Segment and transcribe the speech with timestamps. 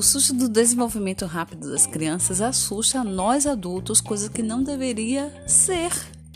[0.00, 5.92] o susto do desenvolvimento rápido das crianças assusta nós adultos, coisa que não deveria ser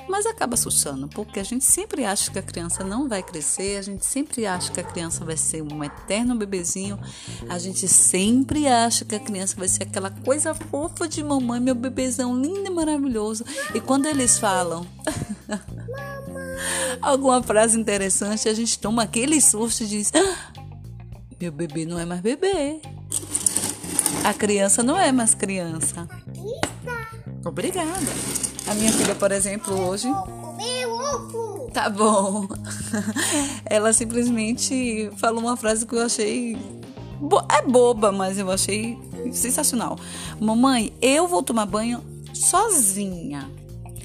[0.06, 3.82] mas acaba assustando, porque a gente sempre acha que a criança não vai crescer, a
[3.82, 6.98] gente sempre acha que a criança vai ser um eterno bebezinho,
[7.48, 11.74] a gente sempre acha que a criança vai ser aquela coisa fofa de mamãe, meu
[11.74, 13.46] bebezão lindo e maravilhoso.
[13.74, 14.86] E quando eles falam
[17.00, 20.52] alguma frase interessante, a gente toma aquele susto e diz: ah,
[21.40, 22.82] Meu bebê não é mais bebê.
[24.24, 26.08] A criança não é mais criança.
[27.44, 27.90] Obrigada.
[28.66, 30.08] A minha filha, por exemplo, hoje.
[31.72, 32.46] Tá bom.
[33.66, 36.56] Ela simplesmente falou uma frase que eu achei.
[37.50, 38.98] É boba, mas eu achei
[39.32, 39.98] sensacional.
[40.40, 42.02] Mamãe, eu vou tomar banho
[42.32, 43.50] sozinha.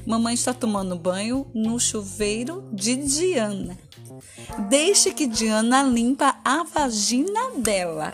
[0.05, 3.77] Mamãe está tomando banho no chuveiro de Diana.
[4.69, 8.13] Deixe que Diana limpa a vagina dela.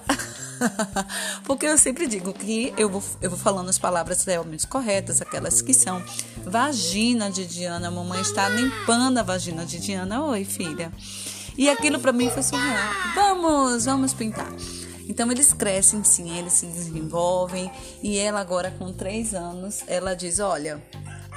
[1.44, 5.62] Porque eu sempre digo que eu vou, eu vou falando as palavras realmente corretas, aquelas
[5.62, 6.04] que são
[6.44, 7.88] vagina de Diana.
[7.88, 10.24] A mamãe está limpando a vagina de Diana.
[10.26, 10.92] Oi, filha.
[11.58, 12.94] E aquilo para mim foi surreal.
[13.16, 14.52] Vamos, vamos pintar.
[15.08, 17.72] Então eles crescem sim, eles se desenvolvem.
[18.02, 20.82] E ela agora com três anos, ela diz, olha,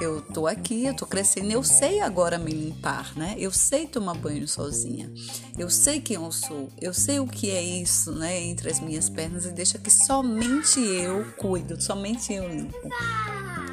[0.01, 3.35] eu tô aqui, eu tô crescendo, eu sei agora me limpar, né?
[3.39, 5.11] Eu sei tomar banho sozinha.
[5.59, 6.69] Eu sei quem eu sou.
[6.81, 10.81] Eu sei o que é isso, né, entre as minhas pernas e deixa que somente
[10.81, 12.89] eu cuido, somente eu limpo.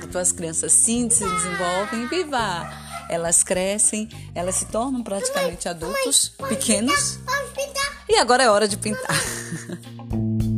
[0.03, 2.85] Então as crianças sim se desenvolvem, viva!
[3.07, 7.19] Elas crescem, elas se tornam praticamente adultos pequenos.
[8.09, 9.15] E agora é hora de pintar.